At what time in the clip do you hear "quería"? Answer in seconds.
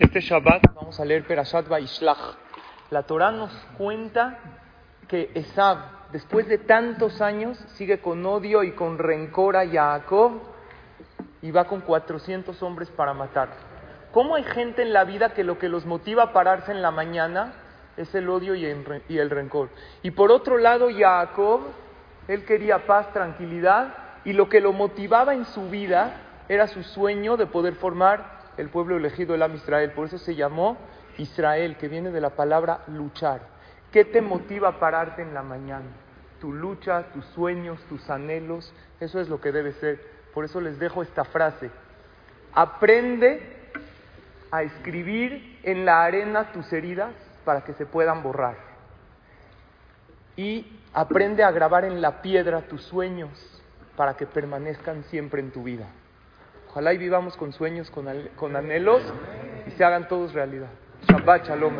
22.46-22.86